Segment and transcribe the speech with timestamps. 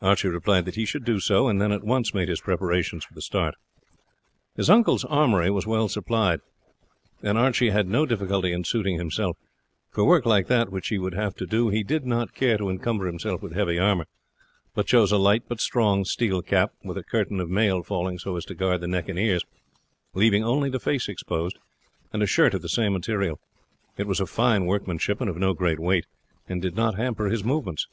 [0.00, 3.12] Archie replied that he should do so, and then at once made his preparations for
[3.12, 3.54] the start.
[4.56, 6.40] His uncle's armoury was well supplied,
[7.22, 9.36] and Archie had no difficulty in suiting himself.
[9.90, 12.70] For work like that which he would have to do he did not care to
[12.70, 14.06] encumber himself with heavy armour,
[14.74, 18.36] but chose a light but strong steel cap, with a curtain of mail falling so
[18.36, 19.44] as to guard the neck and ears,
[20.14, 21.58] leaving only the face exposed,
[22.10, 23.38] and a shirt of the same material.
[23.98, 26.06] It was of fine workmanship and of no great weight,
[26.48, 27.86] and did not hamper his movements.